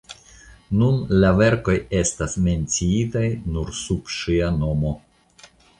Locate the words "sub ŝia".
3.85-4.53